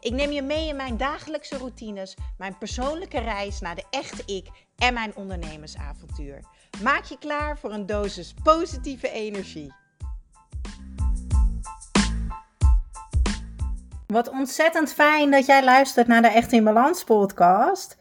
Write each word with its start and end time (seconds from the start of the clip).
Ik 0.00 0.12
neem 0.12 0.30
je 0.30 0.42
mee 0.42 0.68
in 0.68 0.76
mijn 0.76 0.96
dagelijkse 0.96 1.56
routines, 1.56 2.16
mijn 2.38 2.58
persoonlijke 2.58 3.18
reis 3.18 3.60
naar 3.60 3.74
de 3.74 3.84
echte 3.90 4.22
ik 4.26 4.46
en 4.76 4.94
mijn 4.94 5.16
ondernemersavontuur. 5.16 6.40
Maak 6.82 7.04
je 7.04 7.18
klaar 7.18 7.58
voor 7.58 7.72
een 7.72 7.86
dosis 7.86 8.34
positieve 8.42 9.10
energie. 9.10 9.72
Wat 14.06 14.28
ontzettend 14.28 14.92
fijn 14.92 15.30
dat 15.30 15.46
jij 15.46 15.64
luistert 15.64 16.06
naar 16.06 16.22
de 16.22 16.28
Echt 16.28 16.52
in 16.52 16.64
Balans 16.64 17.04
podcast. 17.04 17.96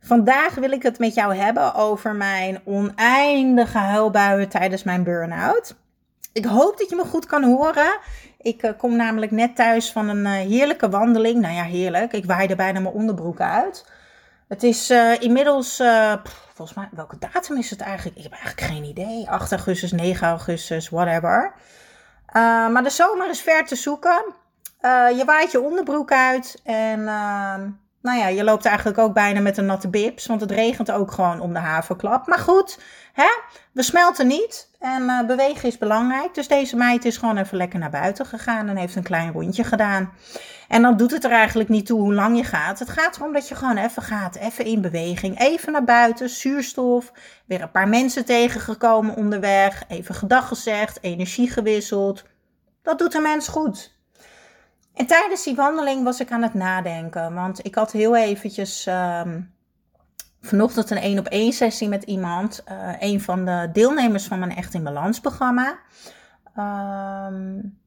Vandaag 0.00 0.54
wil 0.54 0.70
ik 0.70 0.82
het 0.82 0.98
met 0.98 1.14
jou 1.14 1.34
hebben 1.34 1.74
over 1.74 2.14
mijn 2.14 2.60
oneindige 2.64 3.78
huilbuien 3.78 4.48
tijdens 4.48 4.82
mijn 4.82 5.04
burn-out. 5.04 5.76
Ik 6.32 6.44
hoop 6.44 6.78
dat 6.78 6.88
je 6.88 6.96
me 6.96 7.04
goed 7.04 7.26
kan 7.26 7.44
horen. 7.44 7.98
Ik 8.42 8.62
uh, 8.62 8.70
kom 8.76 8.96
namelijk 8.96 9.32
net 9.32 9.56
thuis 9.56 9.92
van 9.92 10.08
een 10.08 10.24
uh, 10.24 10.32
heerlijke 10.32 10.88
wandeling. 10.88 11.40
Nou 11.40 11.54
ja, 11.54 11.62
heerlijk. 11.62 12.12
Ik 12.12 12.24
waaide 12.24 12.56
bijna 12.56 12.80
mijn 12.80 12.94
onderbroek 12.94 13.40
uit. 13.40 13.86
Het 14.48 14.62
is 14.62 14.90
uh, 14.90 15.20
inmiddels, 15.20 15.76
volgens 16.54 16.76
mij, 16.76 16.88
welke 16.92 17.18
datum 17.18 17.56
is 17.56 17.70
het 17.70 17.80
eigenlijk? 17.80 18.16
Ik 18.16 18.22
heb 18.22 18.32
eigenlijk 18.32 18.62
geen 18.62 18.84
idee. 18.84 19.28
8 19.28 19.52
augustus, 19.52 19.92
9 19.92 20.28
augustus, 20.28 20.88
whatever. 20.88 21.52
maar 22.72 22.82
de 22.82 22.90
zomer 22.90 23.30
is 23.30 23.40
ver 23.40 23.66
te 23.66 23.76
zoeken. 23.76 24.24
je 25.16 25.22
waait 25.26 25.50
je 25.50 25.60
onderbroek 25.60 26.12
uit 26.12 26.60
en 26.64 27.08
ehm, 27.08 27.68
nou 28.02 28.18
ja, 28.18 28.26
je 28.26 28.44
loopt 28.44 28.64
eigenlijk 28.64 28.98
ook 28.98 29.14
bijna 29.14 29.40
met 29.40 29.56
een 29.56 29.66
natte 29.66 29.88
bibs, 29.88 30.26
want 30.26 30.40
het 30.40 30.50
regent 30.50 30.90
ook 30.90 31.12
gewoon 31.12 31.40
om 31.40 31.52
de 31.52 31.58
haverklap. 31.58 32.26
Maar 32.26 32.38
goed, 32.38 32.78
hè? 33.12 33.28
we 33.72 33.82
smelten 33.82 34.26
niet 34.26 34.70
en 34.78 35.02
uh, 35.02 35.26
bewegen 35.26 35.68
is 35.68 35.78
belangrijk. 35.78 36.34
Dus 36.34 36.48
deze 36.48 36.76
meid 36.76 37.04
is 37.04 37.16
gewoon 37.16 37.36
even 37.36 37.56
lekker 37.56 37.78
naar 37.78 37.90
buiten 37.90 38.26
gegaan 38.26 38.68
en 38.68 38.76
heeft 38.76 38.96
een 38.96 39.02
klein 39.02 39.32
rondje 39.32 39.64
gedaan. 39.64 40.12
En 40.68 40.82
dan 40.82 40.96
doet 40.96 41.10
het 41.10 41.24
er 41.24 41.30
eigenlijk 41.30 41.68
niet 41.68 41.86
toe 41.86 42.00
hoe 42.00 42.14
lang 42.14 42.36
je 42.36 42.44
gaat. 42.44 42.78
Het 42.78 42.90
gaat 42.90 43.16
erom 43.16 43.32
dat 43.32 43.48
je 43.48 43.54
gewoon 43.54 43.76
even 43.76 44.02
gaat, 44.02 44.36
even 44.36 44.64
in 44.64 44.80
beweging, 44.80 45.40
even 45.40 45.72
naar 45.72 45.84
buiten, 45.84 46.28
zuurstof, 46.28 47.12
weer 47.46 47.62
een 47.62 47.70
paar 47.70 47.88
mensen 47.88 48.24
tegengekomen 48.24 49.16
onderweg, 49.16 49.84
even 49.88 50.14
gedag 50.14 50.48
gezegd, 50.48 50.98
energie 51.02 51.50
gewisseld. 51.50 52.24
Dat 52.82 52.98
doet 52.98 53.14
een 53.14 53.22
mens 53.22 53.48
goed. 53.48 53.98
En 55.00 55.06
tijdens 55.06 55.42
die 55.42 55.54
wandeling 55.54 56.04
was 56.04 56.20
ik 56.20 56.30
aan 56.30 56.42
het 56.42 56.54
nadenken. 56.54 57.34
Want 57.34 57.64
ik 57.66 57.74
had 57.74 57.92
heel 57.92 58.16
eventjes 58.16 58.86
um, 58.86 59.54
vanochtend 60.40 60.90
een 60.90 60.96
één 60.96 61.18
op 61.18 61.26
één 61.26 61.52
sessie 61.52 61.88
met 61.88 62.02
iemand. 62.02 62.64
Uh, 62.68 62.92
een 62.98 63.20
van 63.20 63.44
de 63.44 63.68
deelnemers 63.72 64.26
van 64.26 64.38
mijn 64.38 64.56
Echt 64.56 64.74
in 64.74 64.82
Balans 64.82 65.20
programma. 65.20 65.78
Um, 67.26 67.78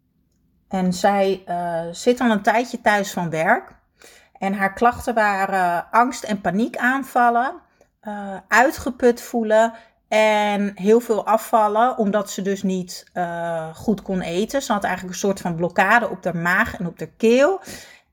en 0.68 0.94
zij 0.94 1.44
uh, 1.48 1.82
zit 1.92 2.20
al 2.20 2.32
een 2.32 2.42
tijdje 2.42 2.82
thuis 2.82 3.12
van 3.12 3.30
werk. 3.30 3.76
En 4.40 4.54
haar 4.54 4.74
klachten 4.74 5.14
waren 5.14 5.92
angst- 5.92 6.24
en 6.24 6.42
paniekaanvallen. 6.42 7.54
Uh, 8.04 8.38
uitgeput 8.48 9.22
voelen 9.22 9.74
en 10.14 10.72
heel 10.76 11.00
veel 11.00 11.26
afvallen, 11.26 11.98
omdat 11.98 12.32
ze 12.32 12.42
dus 12.42 12.64
niet 12.64 13.06
uh, 13.14 13.76
goed 13.76 14.02
kon 14.02 14.22
eten. 14.22 14.62
Ze 14.62 14.74
had 14.74 14.84
eigenlijk 14.84 15.14
een 15.14 15.20
soort 15.20 15.42
van 15.42 15.56
blokkade 15.56 16.10
op 16.10 16.24
haar 16.24 16.38
maag 16.38 16.78
en 16.80 16.88
op 16.88 17.00
haar 17.00 17.08
keel. 17.18 17.62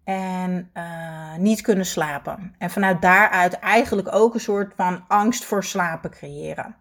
En 0.04 0.70
uh, 0.74 1.36
niet 1.36 1.60
kunnen 1.60 1.86
slapen. 1.86 2.54
En 2.58 2.70
vanuit 2.70 3.02
daaruit 3.02 3.58
eigenlijk 3.58 4.14
ook 4.14 4.34
een 4.34 4.40
soort 4.40 4.72
van 4.76 5.04
angst 5.08 5.44
voor 5.44 5.64
slapen 5.64 6.10
creëren. 6.10 6.76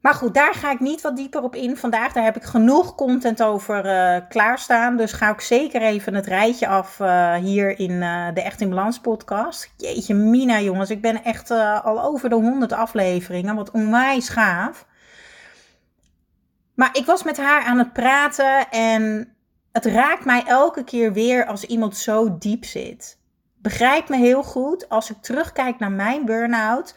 Maar 0.00 0.14
goed, 0.14 0.34
daar 0.34 0.54
ga 0.54 0.70
ik 0.70 0.80
niet 0.80 1.00
wat 1.00 1.16
dieper 1.16 1.42
op 1.42 1.54
in 1.54 1.76
vandaag. 1.76 2.12
Daar 2.12 2.24
heb 2.24 2.36
ik 2.36 2.42
genoeg 2.42 2.94
content 2.94 3.42
over 3.42 3.86
uh, 3.86 4.20
klaarstaan. 4.28 4.96
Dus 4.96 5.12
ga 5.12 5.30
ik 5.30 5.40
zeker 5.40 5.82
even 5.82 6.14
het 6.14 6.26
rijtje 6.26 6.66
af 6.68 6.98
uh, 6.98 7.34
hier 7.34 7.78
in 7.78 7.90
uh, 7.90 8.26
de 8.34 8.42
Echt 8.42 8.60
in 8.60 8.68
Balans 8.68 9.00
podcast. 9.00 9.72
Jeetje 9.76 10.14
Mina 10.14 10.60
jongens, 10.60 10.90
ik 10.90 11.00
ben 11.00 11.24
echt 11.24 11.50
al 11.50 12.02
over 12.02 12.28
de 12.28 12.34
100 12.34 12.72
afleveringen. 12.72 13.56
Wat 13.56 13.70
onwijs 13.70 14.28
gaaf. 14.28 14.86
Maar 16.74 16.90
ik 16.92 17.06
was 17.06 17.22
met 17.22 17.36
haar 17.36 17.62
aan 17.62 17.78
het 17.78 17.92
praten 17.92 18.70
en 18.70 19.34
het 19.72 19.84
raakt 19.84 20.24
mij 20.24 20.42
elke 20.46 20.84
keer 20.84 21.12
weer 21.12 21.46
als 21.46 21.64
iemand 21.64 21.96
zo 21.96 22.38
diep 22.38 22.64
zit. 22.64 23.18
Begrijp 23.62 24.08
me 24.08 24.16
heel 24.16 24.42
goed, 24.42 24.88
als 24.88 25.10
ik 25.10 25.16
terugkijk 25.20 25.78
naar 25.78 25.92
mijn 25.92 26.24
burn-out 26.24 26.94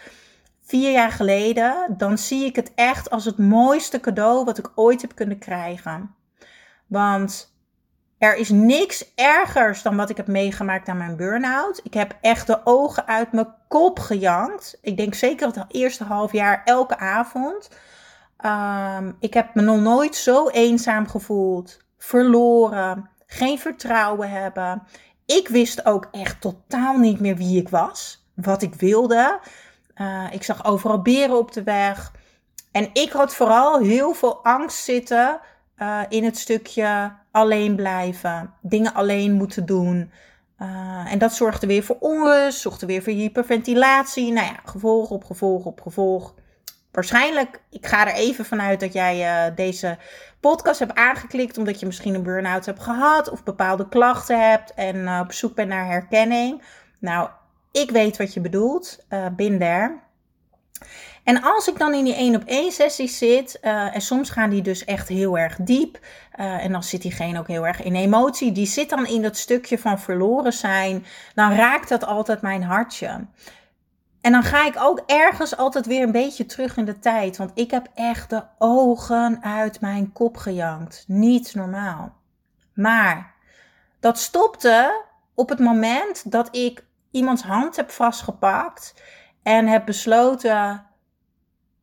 vier 0.72 0.92
jaar 0.92 1.12
geleden, 1.12 1.96
dan 1.98 2.18
zie 2.18 2.46
ik 2.46 2.56
het 2.56 2.72
echt 2.76 3.09
als 3.09 3.26
het 3.26 3.38
mooiste 3.38 4.00
cadeau 4.00 4.46
wat 4.46 4.58
ik 4.58 4.72
ooit 4.76 5.02
heb 5.02 5.16
kunnen 5.16 5.38
krijgen. 5.38 6.16
Want 6.88 7.56
er 8.18 8.36
is 8.36 8.50
niks 8.50 9.14
ergers 9.16 9.81
dan 9.81 9.96
wat 9.96 10.10
ik 10.10 10.18
heb 10.18 10.28
meegemaakt 10.28 10.88
aan 10.88 10.98
mijn 10.98 11.16
burn-out. 11.16 11.80
Ik 11.84 11.94
heb 11.94 12.18
echt 12.22 12.48
de 12.48 12.62
ogen 12.64 13.08
uit 13.08 13.31
mijn 13.31 13.54
kop 13.68 14.00
gejankt. 14.00 14.78
Ik 14.81 14.98
denk 14.98 15.14
zeker 15.14 15.48
het 15.48 15.66
eerste 15.68 16.04
half 16.04 16.31
jaar 16.31 16.62
elke 16.66 16.98
avond. 16.98 17.70
Um, 18.46 19.16
ik 19.20 19.34
heb 19.34 19.56
me 19.56 19.62
nog 19.62 19.80
nooit 19.80 20.16
zo 20.16 20.48
eenzaam 20.48 21.08
gevoeld, 21.08 21.80
verloren, 21.98 23.10
geen 23.26 23.60
vertrouwen 23.60 24.30
hebben. 24.30 24.84
Ik 25.26 25.48
wist 25.48 25.86
ook 25.86 26.08
echt 26.12 26.42
totaal 26.42 26.98
niet 26.98 27.20
meer 27.20 27.36
wie 27.36 27.60
ik 27.60 27.70
was, 27.70 28.28
wat 28.36 28.62
ik 28.62 28.74
wilde. 28.76 29.40
Uh, 30.01 30.28
ik 30.31 30.44
zag 30.44 30.66
overal 30.66 31.01
beren 31.01 31.38
op 31.38 31.51
de 31.51 31.63
weg. 31.63 32.12
En 32.72 32.89
ik 32.94 33.12
had 33.12 33.35
vooral 33.35 33.79
heel 33.79 34.13
veel 34.13 34.44
angst 34.44 34.84
zitten 34.84 35.39
uh, 35.78 36.01
in 36.09 36.23
het 36.23 36.38
stukje 36.38 37.12
alleen 37.31 37.75
blijven, 37.75 38.53
dingen 38.62 38.94
alleen 38.94 39.31
moeten 39.31 39.66
doen. 39.66 40.12
Uh, 40.59 41.12
en 41.12 41.19
dat 41.19 41.34
zorgde 41.34 41.67
weer 41.67 41.84
voor 41.84 41.97
onrust, 42.00 42.59
zorgde 42.59 42.85
weer 42.85 43.03
voor 43.03 43.13
hyperventilatie. 43.13 44.31
Nou 44.31 44.45
ja, 44.45 44.59
gevolg 44.66 45.09
op 45.09 45.23
gevolg 45.23 45.66
op 45.66 45.81
gevolg. 45.81 46.33
Waarschijnlijk, 46.91 47.62
ik 47.69 47.85
ga 47.85 48.07
er 48.07 48.13
even 48.13 48.45
vanuit 48.45 48.79
dat 48.79 48.94
jij 48.94 49.53
deze 49.56 49.97
podcast 50.39 50.79
hebt 50.79 50.95
aangeklikt 50.95 51.57
omdat 51.57 51.79
je 51.79 51.85
misschien 51.85 52.16
een 52.16 52.23
burn-out 52.23 52.66
hebt 52.66 52.83
gehad 52.83 53.29
of 53.29 53.44
bepaalde 53.44 53.88
klachten 53.88 54.50
hebt 54.50 54.73
en 54.73 55.19
op 55.19 55.31
zoek 55.31 55.56
bent 55.56 55.69
naar 55.69 55.85
herkenning. 55.85 56.63
Nou, 57.00 57.29
ik 57.72 57.92
weet 57.92 58.18
wat 58.18 58.34
je 58.34 58.40
bedoelt, 58.40 59.06
uh, 59.09 59.26
bin 59.36 59.59
there. 59.59 60.00
En 61.24 61.42
als 61.42 61.68
ik 61.68 61.78
dan 61.78 61.94
in 61.94 62.04
die 62.04 62.16
één 62.16 62.36
op 62.36 62.44
één 62.46 62.72
sessies 62.72 63.18
zit, 63.18 63.59
uh, 63.62 63.96
en 63.96 64.02
soms 64.02 64.30
gaan 64.30 64.50
die 64.50 64.62
dus 64.62 64.86
echt 64.86 65.08
heel 65.08 65.38
erg 65.38 65.56
diep, 65.56 66.00
uh, 66.40 66.64
en 66.64 66.72
dan 66.72 66.84
zit 66.84 67.02
diegene 67.02 67.40
ook 67.40 67.48
heel 67.48 67.68
erg 67.68 67.84
in 67.84 67.96
emotie, 67.96 68.52
die 68.52 68.66
zit 68.66 68.90
dan 68.90 69.08
in 69.08 69.22
dat 69.22 69.38
stukje 69.38 69.78
van 69.78 70.00
verloren 70.00 70.54
zijn, 70.54 71.06
dan 71.36 71.52
raakt 71.52 71.90
dat 71.90 72.06
altijd 72.06 72.42
mijn 72.42 72.64
hartje. 72.64 73.26
En 74.22 74.31
dan 74.31 74.44
ga 74.44 74.66
ik 74.66 74.76
ook 74.80 75.04
ergens 75.06 75.58
altijd 75.58 75.86
weer 75.86 76.04
een 76.04 76.12
beetje 76.12 76.46
terug 76.46 76.78
in 76.78 76.86
de 76.86 77.00
tijd, 77.00 77.38
want 77.38 77.52
ik 77.54 77.72
heb 77.72 77.88
echt 77.96 78.30
de 78.30 78.44
ogen 78.58 79.44
uit 79.44 79.81
mijn 79.81 80.12
kop 80.12 80.38
gejankt. 80.38 81.04
Niet 81.08 81.56
normaal. 81.56 82.14
Maar 82.74 83.34
dat 84.00 84.20
stopte 84.20 85.04
op 85.34 85.50
het 85.50 85.60
moment 85.60 86.31
dat 86.31 86.56
ik 86.56 86.84
iemands 87.12 87.44
hand 87.44 87.76
heb 87.76 87.92
vastgepakt 87.92 89.02
en 89.44 89.68
heb 89.68 89.86
besloten: 89.86 90.86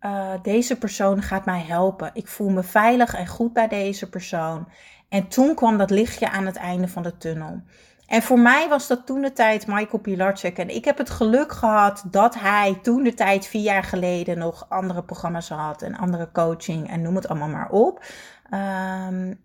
uh, 0.01 0.31
deze 0.43 0.79
persoon 0.79 1.23
gaat 1.23 1.45
mij 1.45 1.65
helpen. 1.67 2.11
Ik 2.15 2.29
voel 2.29 2.49
me 2.49 2.63
veilig 2.63 3.15
en 3.15 3.27
goed 3.27 3.53
bij 3.53 3.69
deze 3.69 4.09
persoon. 4.09 4.69
En 5.09 5.29
toen 5.29 5.55
kwam 5.55 5.79
dat 5.79 5.91
lichtje 5.91 6.31
aan 6.31 6.47
het 6.47 6.57
einde 6.57 6.89
van 6.89 7.03
de 7.03 7.17
tunnel. 7.17 7.63
En 8.07 8.23
voor 8.23 8.39
mij 8.39 8.69
was 8.69 8.87
dat 8.87 9.07
toen 9.07 9.21
de 9.21 9.33
tijd 9.33 9.67
Michael 9.67 9.99
Pilarczyk. 9.99 10.59
En 10.59 10.75
ik 10.75 10.85
heb 10.85 10.99
het 10.99 11.11
geluk 11.11 11.53
gehad 11.53 12.05
dat 12.11 12.35
hij 12.35 12.79
toen 12.83 13.03
de 13.03 13.15
tijd, 13.15 13.47
vier 13.47 13.63
jaar 13.63 13.83
geleden, 13.83 14.39
nog 14.39 14.67
andere 14.69 15.03
programma's 15.03 15.49
had. 15.49 15.83
En 15.83 15.97
andere 15.97 16.31
coaching 16.33 16.91
en 16.91 17.03
noem 17.03 17.15
het 17.15 17.29
allemaal 17.29 17.49
maar 17.49 17.71
op. 17.71 18.05
Um, 18.51 19.41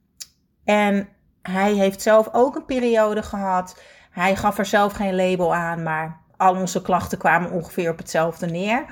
en 0.64 1.10
hij 1.42 1.74
heeft 1.74 2.02
zelf 2.02 2.30
ook 2.32 2.56
een 2.56 2.66
periode 2.66 3.24
gehad 3.24 3.82
hij 4.14 4.36
gaf 4.36 4.58
er 4.58 4.66
zelf 4.66 4.94
geen 4.94 5.16
label 5.16 5.56
aan, 5.56 5.84
maar 5.84 6.22
al 6.38 6.56
onze 6.56 6.82
klachten 6.82 7.18
kwamen 7.18 7.52
ongeveer 7.52 7.92
op 7.92 7.98
hetzelfde 7.98 8.46
neer. 8.46 8.86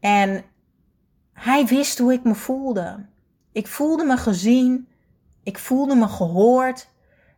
En 0.00 0.44
hij 1.32 1.66
wist 1.66 1.98
hoe 1.98 2.12
ik 2.12 2.24
me 2.24 2.34
voelde. 2.34 3.06
Ik 3.52 3.66
voelde 3.66 4.04
me 4.04 4.16
gezien. 4.16 4.88
Ik 5.42 5.58
voelde 5.58 5.94
me 5.94 6.08
gehoord. 6.08 6.88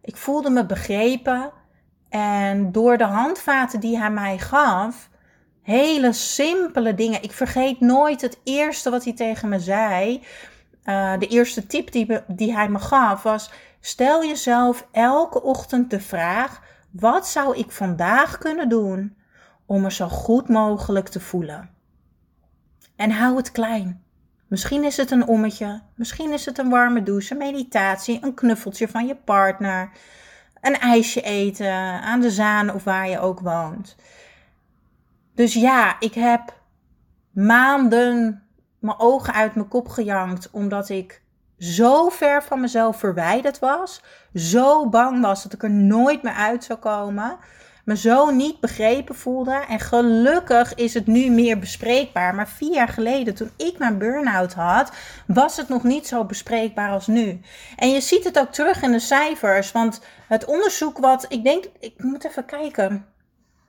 Ik 0.02 0.16
voelde 0.16 0.50
me 0.50 0.66
begrepen. 0.66 1.50
En 2.08 2.72
door 2.72 2.98
de 2.98 3.04
handvaten 3.04 3.80
die 3.80 3.98
hij 3.98 4.10
mij 4.10 4.38
gaf, 4.38 5.10
Hele 5.62 6.12
simpele 6.12 6.94
dingen. 6.94 7.22
Ik 7.22 7.32
vergeet 7.32 7.80
nooit 7.80 8.20
het 8.20 8.38
eerste 8.44 8.90
wat 8.90 9.04
hij 9.04 9.12
tegen 9.12 9.48
me 9.48 9.60
zei. 9.60 10.22
Uh, 10.84 11.18
de 11.18 11.26
eerste 11.26 11.66
tip 11.66 11.92
die 12.26 12.52
hij 12.54 12.68
me 12.68 12.78
gaf 12.78 13.22
was: 13.22 13.50
stel 13.80 14.24
jezelf 14.24 14.88
elke 14.92 15.42
ochtend 15.42 15.90
de 15.90 16.00
vraag: 16.00 16.60
wat 16.92 17.28
zou 17.28 17.56
ik 17.56 17.70
vandaag 17.70 18.38
kunnen 18.38 18.68
doen 18.68 19.16
om 19.66 19.82
me 19.82 19.92
zo 19.92 20.08
goed 20.08 20.48
mogelijk 20.48 21.08
te 21.08 21.20
voelen? 21.20 21.70
En 22.96 23.10
hou 23.10 23.36
het 23.36 23.52
klein. 23.52 24.04
Misschien 24.48 24.84
is 24.84 24.96
het 24.96 25.10
een 25.10 25.26
ommetje, 25.26 25.82
misschien 25.94 26.32
is 26.32 26.44
het 26.44 26.58
een 26.58 26.68
warme 26.68 27.02
douche, 27.02 27.34
meditatie, 27.34 28.18
een 28.22 28.34
knuffeltje 28.34 28.88
van 28.88 29.06
je 29.06 29.16
partner, 29.16 29.90
een 30.60 30.78
ijsje 30.78 31.20
eten 31.20 31.72
aan 32.02 32.20
de 32.20 32.30
zaan 32.30 32.70
of 32.70 32.84
waar 32.84 33.08
je 33.08 33.18
ook 33.18 33.40
woont. 33.40 33.96
Dus 35.34 35.54
ja, 35.54 36.00
ik 36.00 36.14
heb 36.14 36.60
maanden 37.30 38.42
mijn 38.78 38.98
ogen 38.98 39.34
uit 39.34 39.54
mijn 39.54 39.68
kop 39.68 39.88
gejankt 39.88 40.50
omdat 40.50 40.88
ik 40.88 41.21
zo 41.62 42.08
ver 42.08 42.42
van 42.42 42.60
mezelf 42.60 42.98
verwijderd 42.98 43.58
was, 43.58 44.02
zo 44.34 44.88
bang 44.88 45.20
was 45.20 45.42
dat 45.42 45.52
ik 45.52 45.62
er 45.62 45.70
nooit 45.70 46.22
meer 46.22 46.32
uit 46.32 46.64
zou 46.64 46.78
komen 46.78 47.38
me 47.84 47.96
zo 47.96 48.30
niet 48.30 48.60
begrepen 48.60 49.14
voelde. 49.14 49.64
En 49.68 49.80
gelukkig 49.80 50.74
is 50.74 50.94
het 50.94 51.06
nu 51.06 51.30
meer 51.30 51.58
bespreekbaar. 51.58 52.34
Maar 52.34 52.48
vier 52.48 52.72
jaar 52.74 52.88
geleden, 52.88 53.34
toen 53.34 53.50
ik 53.56 53.78
mijn 53.78 53.98
burn-out 53.98 54.52
had, 54.52 54.92
was 55.26 55.56
het 55.56 55.68
nog 55.68 55.82
niet 55.82 56.06
zo 56.06 56.24
bespreekbaar 56.24 56.90
als 56.90 57.06
nu. 57.06 57.40
En 57.76 57.90
je 57.90 58.00
ziet 58.00 58.24
het 58.24 58.38
ook 58.38 58.52
terug 58.52 58.82
in 58.82 58.92
de 58.92 58.98
cijfers. 58.98 59.72
Want 59.72 60.00
het 60.28 60.44
onderzoek 60.44 60.98
wat, 60.98 61.26
ik 61.28 61.44
denk, 61.44 61.64
ik 61.80 62.02
moet 62.02 62.24
even 62.24 62.44
kijken. 62.44 63.06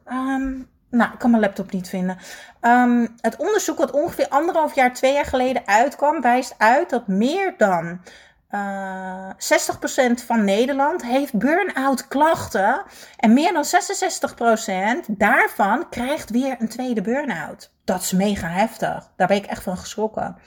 Ehm, 0.05 0.51
nou, 0.93 1.13
ik 1.13 1.19
kan 1.19 1.29
mijn 1.29 1.41
laptop 1.41 1.71
niet 1.71 1.89
vinden. 1.89 2.17
Ehm, 2.59 3.07
het 3.21 3.35
onderzoek 3.35 3.77
wat 3.77 3.91
ongeveer 3.91 4.27
anderhalf 4.27 4.75
jaar, 4.75 4.93
twee 4.93 5.13
jaar 5.13 5.25
geleden 5.25 5.67
uitkwam, 5.67 6.21
wijst 6.21 6.55
uit 6.57 6.89
dat 6.89 7.07
meer 7.07 7.53
dan 7.57 8.01
uh, 8.51 9.29
eh, 9.29 9.35
60% 10.15 10.25
van 10.25 10.43
Nederland 10.45 11.05
heeft 11.05 11.37
burn-out 11.37 12.07
klachten. 12.07 12.83
En 13.17 13.33
meer 13.33 13.53
dan 13.53 13.65
66% 13.65 15.05
daarvan 15.07 15.89
krijgt 15.89 16.29
weer 16.29 16.55
een 16.59 16.69
tweede 16.69 17.01
burn-out. 17.01 17.71
Dat 17.83 18.01
is 18.01 18.11
mega 18.11 18.47
heftig. 18.47 19.09
Daar 19.15 19.27
ben 19.27 19.37
ik 19.37 19.45
echt 19.45 19.63
van 19.63 19.77
geschrokken. 19.77 20.37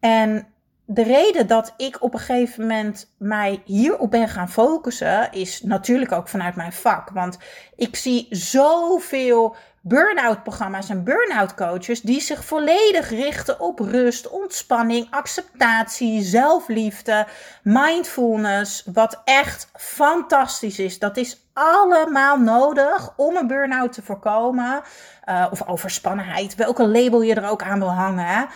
En 0.00 0.53
de 0.86 1.02
reden 1.02 1.46
dat 1.46 1.74
ik 1.76 2.02
op 2.02 2.14
een 2.14 2.20
gegeven 2.20 2.62
moment 2.62 3.12
mij 3.18 3.62
hierop 3.64 4.10
ben 4.10 4.28
gaan 4.28 4.50
focussen, 4.50 5.32
is 5.32 5.62
natuurlijk 5.62 6.12
ook 6.12 6.28
vanuit 6.28 6.54
mijn 6.54 6.72
vak. 6.72 7.10
Want 7.10 7.38
ik 7.76 7.96
zie 7.96 8.26
zoveel 8.30 9.56
burn-out 9.80 10.42
programma's 10.42 10.88
en 10.88 11.04
burn-out 11.04 11.54
coaches 11.54 12.00
die 12.00 12.20
zich 12.20 12.44
volledig 12.44 13.10
richten 13.10 13.60
op 13.60 13.78
rust, 13.78 14.28
ontspanning, 14.28 15.06
acceptatie, 15.10 16.22
zelfliefde, 16.22 17.26
mindfulness, 17.62 18.84
wat 18.92 19.20
echt 19.24 19.68
fantastisch 19.72 20.78
is. 20.78 20.98
Dat 20.98 21.16
is 21.16 21.46
allemaal 21.52 22.38
nodig 22.38 23.12
om 23.16 23.36
een 23.36 23.46
burn-out 23.46 23.92
te 23.92 24.02
voorkomen. 24.02 24.82
Uh, 25.28 25.46
of 25.50 25.68
overspannenheid, 25.68 26.54
welke 26.54 26.86
label 26.86 27.22
je 27.22 27.34
er 27.34 27.48
ook 27.48 27.62
aan 27.62 27.78
wil 27.78 27.92
hangen. 27.92 28.48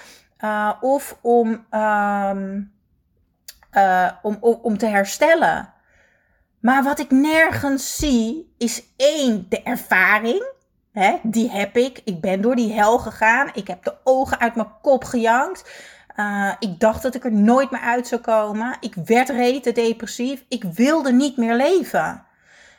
Uh, 0.44 0.72
of 0.80 1.18
om, 1.20 1.66
um, 1.70 2.72
uh, 3.72 4.10
om, 4.22 4.36
om, 4.40 4.58
om 4.62 4.78
te 4.78 4.86
herstellen. 4.86 5.72
Maar 6.60 6.82
wat 6.82 6.98
ik 6.98 7.10
nergens 7.10 7.96
zie, 7.96 8.54
is 8.58 8.82
één, 8.96 9.46
de 9.48 9.62
ervaring. 9.62 10.52
Hè, 10.92 11.18
die 11.22 11.50
heb 11.50 11.76
ik. 11.76 12.00
Ik 12.04 12.20
ben 12.20 12.40
door 12.40 12.56
die 12.56 12.72
hel 12.72 12.98
gegaan. 12.98 13.50
Ik 13.54 13.66
heb 13.66 13.84
de 13.84 13.94
ogen 14.04 14.38
uit 14.38 14.54
mijn 14.54 14.72
kop 14.82 15.04
gejankt. 15.04 15.86
Uh, 16.16 16.52
ik 16.58 16.80
dacht 16.80 17.02
dat 17.02 17.14
ik 17.14 17.24
er 17.24 17.32
nooit 17.32 17.70
meer 17.70 17.80
uit 17.80 18.06
zou 18.06 18.20
komen. 18.20 18.76
Ik 18.80 18.94
werd 19.04 19.28
rete 19.28 19.72
depressief. 19.72 20.44
Ik 20.48 20.64
wilde 20.64 21.12
niet 21.12 21.36
meer 21.36 21.54
leven. 21.54 22.24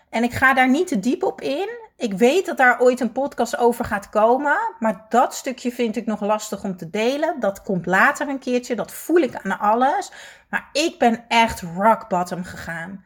En 0.09 0.23
ik 0.23 0.33
ga 0.33 0.53
daar 0.53 0.69
niet 0.69 0.88
te 0.88 1.00
diep 1.00 1.23
op 1.23 1.41
in. 1.41 1.69
Ik 2.00 2.13
weet 2.13 2.46
dat 2.46 2.57
daar 2.57 2.80
ooit 2.80 3.00
een 3.00 3.12
podcast 3.12 3.57
over 3.57 3.86
gaat 3.86 4.10
komen. 4.10 4.57
Maar 4.80 5.06
dat 5.10 5.34
stukje 5.36 5.72
vind 5.72 5.96
ik 5.96 6.06
nog 6.06 6.22
lastig 6.22 6.63
om 6.63 6.78
te 6.78 6.90
delen. 6.90 7.40
Dat 7.40 7.62
komt 7.62 7.86
later 7.86 8.28
een 8.28 8.40
keertje. 8.40 8.75
Dat 8.75 8.92
voel 8.92 9.18
ik 9.18 9.36
aan 9.36 9.60
alles. 9.60 10.12
Maar 10.50 10.69
ik 10.72 11.00
ben 11.00 11.25
echt 11.28 11.62
rock 11.62 12.10
bottom 12.10 12.44
gegaan. 12.44 13.06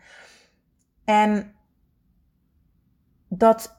En 1.05 1.55
dat 3.27 3.75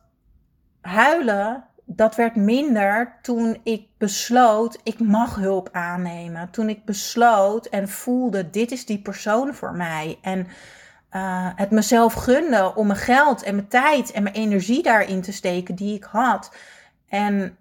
huilen, 0.81 1.65
dat 1.85 2.15
werd 2.15 2.37
minder 2.37 3.19
toen 3.23 3.61
ik 3.63 3.89
besloot, 3.99 4.81
ik 4.83 4.99
mag 4.99 5.35
hulp 5.35 5.69
aannemen. 5.73 6.51
Toen 6.51 6.69
ik 6.69 6.85
besloot 6.85 7.67
en 7.67 7.89
voelde, 7.89 8.51
dit 8.51 8.73
is 8.73 8.87
die 8.87 9.03
persoon 9.03 9.55
voor 9.55 9.73
mij. 9.73 10.19
En 10.23 10.47
uh, 11.17 11.49
het 11.57 11.71
mezelf 11.71 12.13
gunde 12.13 12.75
om 12.75 12.87
mijn 12.87 12.99
geld 12.99 13.43
en 13.43 13.55
mijn 13.55 13.69
tijd 13.69 14.13
en 14.13 14.23
mijn 14.23 14.35
energie 14.35 14.83
daarin 14.83 15.23
te 15.23 15.33
steken 15.33 15.75
die 15.75 15.95
ik 15.95 16.05
had. 16.05 16.57
En 17.09 17.57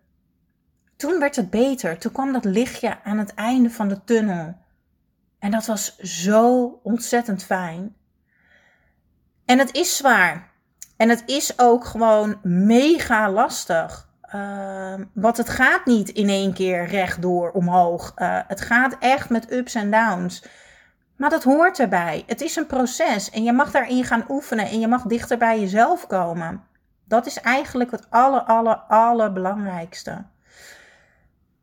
toen 0.96 1.20
werd 1.20 1.36
het 1.36 1.50
beter. 1.50 1.98
Toen 1.98 2.12
kwam 2.12 2.34
dat 2.34 2.46
lichtje 2.46 3.04
aan 3.04 3.18
het 3.18 3.34
einde 3.34 3.70
van 3.70 3.88
de 3.88 4.04
tunnel. 4.04 4.56
En 5.40 5.52
dat 5.52 5.66
was 5.66 5.98
zo 5.98 6.80
ontzettend 6.84 7.44
fijn. 7.44 7.96
En 9.46 9.60
het 9.60 9.76
is 9.76 9.98
zwaar. 9.98 10.52
En 10.98 11.10
het 11.10 11.24
is 11.26 11.60
ook 11.60 11.86
gewoon 11.86 12.40
mega 12.44 13.32
lastig. 13.32 14.12
Uh, 14.36 14.94
want 15.14 15.38
het 15.38 15.50
gaat 15.50 15.86
niet 15.86 16.10
in 16.10 16.30
één 16.30 16.54
keer 16.54 16.86
rechtdoor 16.86 17.52
omhoog. 17.52 18.14
Uh, 18.18 18.40
het 18.48 18.62
gaat 18.62 18.96
echt 19.00 19.30
met 19.30 19.52
ups 19.52 19.76
en 19.76 19.92
downs. 19.92 20.44
Maar 21.16 21.30
dat 21.30 21.44
hoort 21.44 21.80
erbij. 21.80 22.24
Het 22.28 22.42
is 22.42 22.56
een 22.56 22.66
proces 22.66 23.30
en 23.30 23.44
je 23.44 23.54
mag 23.54 23.72
daarin 23.72 24.04
gaan 24.04 24.26
oefenen 24.30 24.66
en 24.66 24.80
je 24.80 24.88
mag 24.88 25.02
dichter 25.02 25.38
bij 25.38 25.60
jezelf 25.60 26.08
komen. 26.08 26.64
Dat 27.06 27.26
is 27.26 27.42
eigenlijk 27.42 27.92
het 27.92 28.10
aller, 28.10 28.42
aller, 28.42 28.76
allerbelangrijkste. 28.76 30.24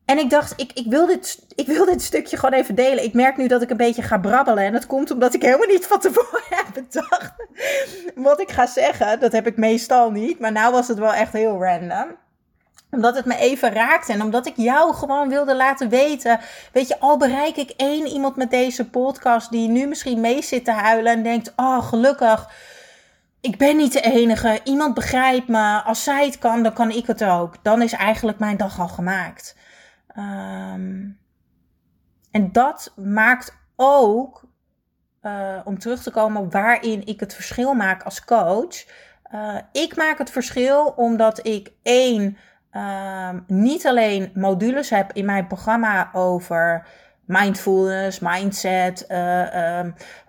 En 0.04 0.18
ik 0.18 0.30
dacht, 0.30 0.52
ik, 0.56 0.72
ik, 0.72 0.86
wil 0.86 1.06
dit, 1.06 1.44
ik 1.54 1.66
wil 1.66 1.84
dit 1.84 2.02
stukje 2.02 2.36
gewoon 2.36 2.60
even 2.60 2.74
delen. 2.74 3.04
Ik 3.04 3.14
merk 3.14 3.36
nu 3.36 3.46
dat 3.46 3.62
ik 3.62 3.70
een 3.70 3.76
beetje 3.76 4.02
ga 4.02 4.18
brabbelen. 4.18 4.64
En 4.64 4.72
dat 4.72 4.86
komt 4.86 5.10
omdat 5.10 5.34
ik 5.34 5.42
helemaal 5.42 5.66
niet 5.66 5.86
van 5.86 6.00
tevoren 6.00 6.42
heb 6.56 6.66
bedacht 6.74 7.32
wat 8.14 8.40
ik 8.40 8.50
ga 8.50 8.66
zeggen. 8.66 9.20
Dat 9.20 9.32
heb 9.32 9.46
ik 9.46 9.56
meestal 9.56 10.10
niet. 10.10 10.38
Maar 10.38 10.52
nou 10.52 10.72
was 10.72 10.88
het 10.88 10.98
wel 10.98 11.12
echt 11.12 11.32
heel 11.32 11.62
random 11.64 12.16
omdat 12.90 13.16
het 13.16 13.24
me 13.24 13.36
even 13.36 13.72
raakte 13.72 14.12
en 14.12 14.22
omdat 14.22 14.46
ik 14.46 14.56
jou 14.56 14.94
gewoon 14.94 15.28
wilde 15.28 15.56
laten 15.56 15.88
weten. 15.88 16.40
Weet 16.72 16.88
je, 16.88 17.00
al 17.00 17.16
bereik 17.16 17.56
ik 17.56 17.70
één 17.70 18.06
iemand 18.06 18.36
met 18.36 18.50
deze 18.50 18.90
podcast 18.90 19.50
die 19.50 19.68
nu 19.68 19.86
misschien 19.86 20.20
mee 20.20 20.42
zit 20.42 20.64
te 20.64 20.72
huilen 20.72 21.12
en 21.12 21.22
denkt: 21.22 21.52
Oh, 21.56 21.88
gelukkig, 21.88 22.50
ik 23.40 23.58
ben 23.58 23.76
niet 23.76 23.92
de 23.92 24.00
enige. 24.00 24.60
Iemand 24.64 24.94
begrijpt 24.94 25.48
me. 25.48 25.82
Als 25.82 26.04
zij 26.04 26.26
het 26.26 26.38
kan, 26.38 26.62
dan 26.62 26.72
kan 26.72 26.90
ik 26.90 27.06
het 27.06 27.24
ook. 27.24 27.54
Dan 27.62 27.82
is 27.82 27.92
eigenlijk 27.92 28.38
mijn 28.38 28.56
dag 28.56 28.80
al 28.80 28.88
gemaakt. 28.88 29.56
Um, 30.16 31.18
en 32.30 32.52
dat 32.52 32.92
maakt 32.96 33.56
ook, 33.76 34.44
uh, 35.22 35.60
om 35.64 35.78
terug 35.78 36.02
te 36.02 36.10
komen 36.10 36.50
waarin 36.50 37.06
ik 37.06 37.20
het 37.20 37.34
verschil 37.34 37.74
maak 37.74 38.02
als 38.02 38.24
coach. 38.24 38.84
Uh, 39.34 39.56
ik 39.72 39.96
maak 39.96 40.18
het 40.18 40.30
verschil 40.30 40.86
omdat 40.96 41.46
ik 41.46 41.72
één, 41.82 42.36
uh, 42.72 43.30
niet 43.46 43.86
alleen 43.86 44.30
modules 44.34 44.90
heb 44.90 45.12
in 45.12 45.24
mijn 45.24 45.46
programma 45.46 46.10
over 46.12 46.86
mindfulness, 47.30 48.18
mindset, 48.18 49.04
uh, 49.08 49.80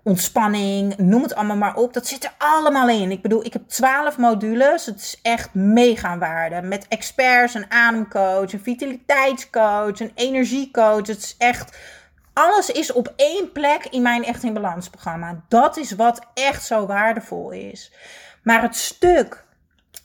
ontspanning, 0.03 0.97
noem 0.97 1.21
het 1.21 1.35
allemaal 1.35 1.55
maar 1.55 1.75
op. 1.75 1.93
Dat 1.93 2.07
zit 2.07 2.23
er 2.23 2.33
allemaal 2.37 2.89
in. 2.89 3.11
Ik 3.11 3.21
bedoel, 3.21 3.45
ik 3.45 3.53
heb 3.53 3.67
twaalf 3.67 4.17
modules. 4.17 4.85
Het 4.85 4.99
is 4.99 5.19
echt 5.21 5.53
mega 5.53 6.17
waarde. 6.17 6.61
Met 6.61 6.87
experts, 6.87 7.53
een 7.53 7.71
ademcoach, 7.71 8.53
een 8.53 8.63
vitaliteitscoach, 8.63 9.99
een 9.99 10.11
energiecoach. 10.15 11.07
Het 11.07 11.17
is 11.17 11.35
echt... 11.37 11.77
Alles 12.33 12.69
is 12.69 12.91
op 12.91 13.13
één 13.15 13.51
plek 13.51 13.85
in 13.85 14.01
mijn 14.01 14.23
Echt 14.23 14.43
in 14.43 14.53
Balans 14.53 14.89
programma. 14.89 15.41
Dat 15.47 15.77
is 15.77 15.91
wat 15.91 16.27
echt 16.33 16.65
zo 16.65 16.85
waardevol 16.85 17.51
is. 17.51 17.93
Maar 18.43 18.61
het 18.61 18.75
stuk 18.75 19.45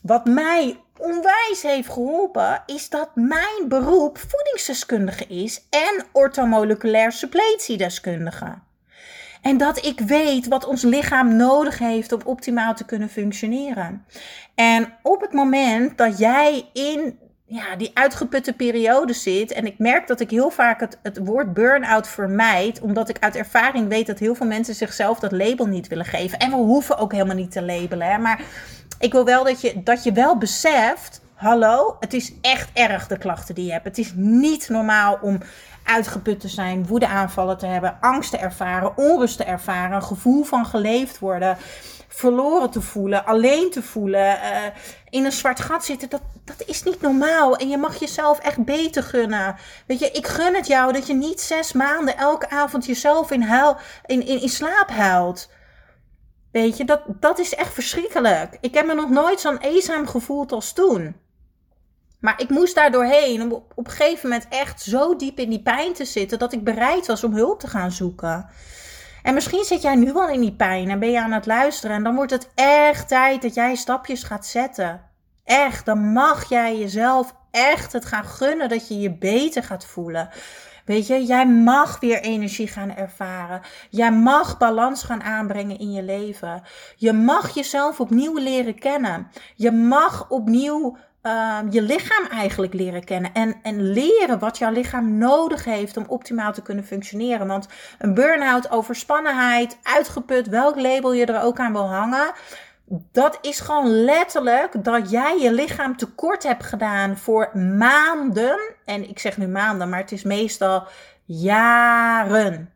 wat 0.01 0.25
mij 0.25 0.79
onwijs 0.99 1.61
heeft 1.61 1.89
geholpen, 1.89 2.63
is 2.65 2.89
dat 2.89 3.09
mijn 3.13 3.67
beroep 3.67 4.17
voedingsdeskundige 4.17 5.25
is 5.27 5.67
en 5.69 6.05
orthomoleculair 6.11 7.11
suppletiedeskundige. 7.11 8.53
En 9.41 9.57
dat 9.57 9.85
ik 9.85 9.99
weet 9.99 10.47
wat 10.47 10.65
ons 10.65 10.81
lichaam 10.81 11.35
nodig 11.35 11.79
heeft 11.79 12.11
om 12.11 12.21
optimaal 12.25 12.73
te 12.75 12.85
kunnen 12.85 13.09
functioneren. 13.09 14.05
En 14.55 14.93
op 15.03 15.21
het 15.21 15.33
moment 15.33 15.97
dat 15.97 16.17
jij 16.17 16.69
in 16.73 17.19
ja, 17.49 17.75
die 17.75 17.91
uitgeputte 17.93 18.53
periode 18.53 19.13
zit. 19.13 19.51
En 19.51 19.65
ik 19.65 19.77
merk 19.77 20.07
dat 20.07 20.19
ik 20.19 20.29
heel 20.29 20.49
vaak 20.49 20.79
het, 20.79 20.99
het 21.03 21.17
woord 21.17 21.53
burn-out 21.53 22.07
vermijd. 22.07 22.81
Omdat 22.81 23.09
ik 23.09 23.17
uit 23.19 23.35
ervaring 23.35 23.87
weet 23.87 24.07
dat 24.07 24.19
heel 24.19 24.35
veel 24.35 24.47
mensen 24.47 24.75
zichzelf 24.75 25.19
dat 25.19 25.31
label 25.31 25.65
niet 25.65 25.87
willen 25.87 26.05
geven. 26.05 26.39
En 26.39 26.49
we 26.49 26.55
hoeven 26.55 26.97
ook 26.97 27.11
helemaal 27.11 27.35
niet 27.35 27.51
te 27.51 27.63
labelen. 27.63 28.07
Hè? 28.07 28.17
Maar 28.17 28.41
ik 28.99 29.11
wil 29.11 29.25
wel 29.25 29.43
dat 29.43 29.61
je, 29.61 29.83
dat 29.83 30.03
je 30.03 30.11
wel 30.11 30.37
beseft 30.37 31.21
hallo, 31.37 31.97
het 31.99 32.13
is 32.13 32.33
echt 32.41 32.69
erg 32.73 33.07
de 33.07 33.17
klachten 33.17 33.55
die 33.55 33.65
je 33.65 33.71
hebt. 33.71 33.85
Het 33.85 33.97
is 33.97 34.11
niet 34.15 34.69
normaal 34.69 35.19
om 35.21 35.41
uitgeput 35.83 36.39
te 36.39 36.47
zijn, 36.47 36.87
woedeaanvallen 36.87 37.57
te 37.57 37.65
hebben, 37.65 37.97
angst 38.01 38.31
te 38.31 38.37
ervaren, 38.37 38.97
onrust 38.97 39.37
te 39.37 39.43
ervaren, 39.43 40.03
gevoel 40.03 40.43
van 40.43 40.65
geleefd 40.65 41.19
worden, 41.19 41.57
verloren 42.07 42.69
te 42.69 42.81
voelen, 42.81 43.25
alleen 43.25 43.71
te 43.71 43.81
voelen, 43.81 44.37
uh, 44.37 44.57
in 45.09 45.25
een 45.25 45.31
zwart 45.31 45.59
gat 45.59 45.85
zitten. 45.85 46.09
Dat, 46.09 46.21
dat 46.43 46.63
is 46.67 46.83
niet 46.83 47.01
normaal. 47.01 47.57
En 47.57 47.69
je 47.69 47.77
mag 47.77 47.99
jezelf 47.99 48.39
echt 48.39 48.65
beter 48.65 49.03
gunnen. 49.03 49.55
Weet 49.87 49.99
je, 49.99 50.11
ik 50.11 50.27
gun 50.27 50.55
het 50.55 50.67
jou 50.67 50.93
dat 50.93 51.07
je 51.07 51.13
niet 51.13 51.41
zes 51.41 51.73
maanden 51.73 52.17
elke 52.17 52.49
avond 52.49 52.85
jezelf 52.85 53.31
in, 53.31 53.41
in, 54.05 54.27
in, 54.27 54.41
in 54.41 54.49
slaap 54.49 54.89
huilt. 54.89 55.49
Weet 56.57 56.77
je, 56.77 56.85
dat, 56.85 57.01
dat 57.07 57.39
is 57.39 57.55
echt 57.55 57.73
verschrikkelijk. 57.73 58.57
Ik 58.61 58.73
heb 58.73 58.85
me 58.85 58.93
nog 58.93 59.09
nooit 59.09 59.39
zo'n 59.39 59.57
eenzaam 59.57 60.07
gevoeld 60.07 60.51
als 60.51 60.73
toen. 60.73 61.15
Maar 62.19 62.41
ik 62.41 62.49
moest 62.49 62.75
daar 62.75 62.91
doorheen 62.91 63.41
om 63.41 63.51
op, 63.51 63.87
een 63.87 63.89
gegeven 63.89 64.29
moment 64.29 64.47
echt 64.49 64.81
zo 64.81 65.15
diep 65.15 65.39
in 65.39 65.49
die 65.49 65.61
pijn 65.61 65.93
te 65.93 66.05
zitten 66.05 66.39
dat 66.39 66.53
ik 66.53 66.63
bereid 66.63 67.07
was 67.07 67.23
om 67.23 67.33
hulp 67.33 67.59
te 67.59 67.67
gaan 67.67 67.91
zoeken. 67.91 68.49
En 69.23 69.33
misschien 69.33 69.63
zit 69.63 69.81
jij 69.81 69.95
nu 69.95 70.13
al 70.13 70.29
in 70.29 70.39
die 70.39 70.55
pijn 70.55 70.89
en 70.89 70.99
ben 70.99 71.11
je 71.11 71.21
aan 71.21 71.31
het 71.31 71.45
luisteren 71.45 71.95
en 71.95 72.03
dan 72.03 72.15
wordt 72.15 72.31
het 72.31 72.49
echt 72.55 73.07
tijd 73.07 73.41
dat 73.41 73.53
jij 73.53 73.75
stapjes 73.75 74.23
gaat 74.23 74.45
zetten. 74.45 75.01
Echt, 75.43 75.85
dan 75.85 76.11
mag 76.11 76.49
jij 76.49 76.77
jezelf 76.77 77.35
echt 77.51 77.93
het 77.93 78.05
gaan 78.05 78.25
gunnen 78.25 78.69
dat 78.69 78.87
je 78.87 78.99
je 78.99 79.17
beter 79.17 79.63
gaat 79.63 79.85
voelen. 79.85 80.29
Weet 80.87 81.07
je, 81.07 81.25
jij 81.25 81.47
mag 81.47 81.99
weer 81.99 82.21
energie 82.21 82.67
gaan 82.67 82.95
ervaren. 82.95 83.61
Jij 83.89 84.11
mag 84.11 84.57
balans 84.57 85.03
gaan 85.03 85.23
aanbrengen 85.23 85.79
in 85.79 85.91
je 85.91 86.03
leven. 86.03 86.61
Je 86.95 87.13
mag 87.13 87.53
jezelf 87.53 87.99
opnieuw 87.99 88.37
leren 88.37 88.79
kennen. 88.79 89.27
Je 89.55 89.71
mag 89.71 90.29
opnieuw 90.29 90.97
Ehm, 91.27 91.67
je 91.69 91.81
lichaam 91.81 92.25
eigenlijk 92.25 92.73
leren 92.73 93.03
kennen. 93.03 93.33
En, 93.33 93.55
en 93.61 93.91
leren 93.91 94.39
wat 94.39 94.57
jouw 94.57 94.71
lichaam 94.71 95.17
nodig 95.17 95.63
heeft 95.65 95.97
om 95.97 96.05
optimaal 96.07 96.53
te 96.53 96.61
kunnen 96.61 96.85
functioneren. 96.85 97.47
Want 97.47 97.67
een 97.97 98.13
burn-out, 98.13 98.71
overspannenheid, 98.71 99.77
uitgeput, 99.83 100.47
welk 100.47 100.75
label 100.75 101.13
je 101.13 101.25
er 101.25 101.41
ook 101.41 101.59
aan 101.59 101.73
wil 101.73 101.89
hangen. 101.89 102.31
Dat 102.89 103.37
is 103.41 103.59
gewoon 103.59 103.87
letterlijk 103.87 104.83
dat 104.83 105.09
jij 105.09 105.39
je 105.39 105.51
lichaam 105.51 105.97
tekort 105.97 106.43
hebt 106.43 106.63
gedaan 106.63 107.17
voor 107.17 107.57
maanden. 107.57 108.59
En 108.85 109.09
ik 109.09 109.19
zeg 109.19 109.37
nu 109.37 109.47
maanden, 109.47 109.89
maar 109.89 109.99
het 109.99 110.11
is 110.11 110.23
meestal 110.23 110.87
jaren. 111.25 112.71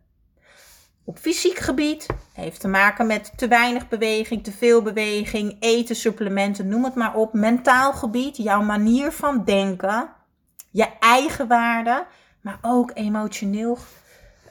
Op 1.03 1.17
fysiek 1.17 1.57
gebied 1.57 2.05
heeft 2.33 2.59
te 2.59 2.67
maken 2.67 3.07
met 3.07 3.33
te 3.35 3.47
weinig 3.47 3.87
beweging, 3.87 4.43
te 4.43 4.51
veel 4.51 4.81
beweging, 4.81 5.57
eten, 5.59 5.95
supplementen, 5.95 6.67
noem 6.67 6.83
het 6.83 6.95
maar 6.95 7.15
op. 7.15 7.33
Mentaal 7.33 7.93
gebied, 7.93 8.37
jouw 8.37 8.61
manier 8.61 9.11
van 9.11 9.43
denken, 9.43 10.09
je 10.69 10.87
eigen 10.99 11.47
waarde, 11.47 12.05
maar 12.41 12.57
ook 12.61 12.91
emotioneel 12.93 13.77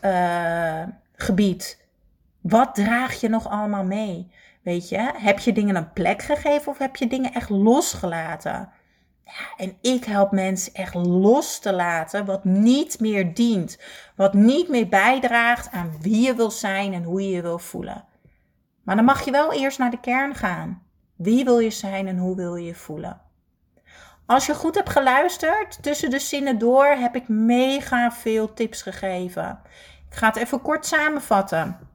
uh, 0.04 0.82
gebied. 1.14 1.78
Wat 2.40 2.74
draag 2.74 3.20
je 3.20 3.28
nog 3.28 3.48
allemaal 3.48 3.84
mee? 3.84 4.32
Weet 4.62 4.88
je, 4.88 5.10
heb 5.14 5.38
je 5.38 5.52
dingen 5.52 5.76
een 5.76 5.92
plek 5.92 6.22
gegeven 6.22 6.72
of 6.72 6.78
heb 6.78 6.96
je 6.96 7.06
dingen 7.06 7.32
echt 7.32 7.50
losgelaten? 7.50 8.70
Ja, 9.24 9.64
en 9.64 9.76
ik 9.80 10.04
help 10.04 10.32
mensen 10.32 10.74
echt 10.74 10.94
los 10.94 11.58
te 11.58 11.72
laten 11.72 12.24
wat 12.24 12.44
niet 12.44 13.00
meer 13.00 13.34
dient. 13.34 13.78
Wat 14.16 14.34
niet 14.34 14.68
meer 14.68 14.88
bijdraagt 14.88 15.70
aan 15.70 15.96
wie 16.00 16.20
je 16.20 16.34
wil 16.34 16.50
zijn 16.50 16.92
en 16.92 17.02
hoe 17.02 17.22
je 17.22 17.30
je 17.30 17.42
wil 17.42 17.58
voelen. 17.58 18.04
Maar 18.82 18.96
dan 18.96 19.04
mag 19.04 19.24
je 19.24 19.30
wel 19.30 19.52
eerst 19.52 19.78
naar 19.78 19.90
de 19.90 20.00
kern 20.00 20.34
gaan. 20.34 20.82
Wie 21.16 21.44
wil 21.44 21.58
je 21.58 21.70
zijn 21.70 22.06
en 22.06 22.18
hoe 22.18 22.36
wil 22.36 22.54
je 22.54 22.66
je 22.66 22.74
voelen? 22.74 23.20
Als 24.26 24.46
je 24.46 24.54
goed 24.54 24.74
hebt 24.74 24.90
geluisterd, 24.90 25.82
tussen 25.82 26.10
de 26.10 26.18
zinnen 26.18 26.58
door 26.58 26.86
heb 26.86 27.14
ik 27.16 27.28
mega 27.28 28.12
veel 28.12 28.52
tips 28.52 28.82
gegeven. 28.82 29.60
Ik 30.10 30.16
ga 30.16 30.26
het 30.26 30.36
even 30.36 30.62
kort 30.62 30.86
samenvatten. 30.86 31.89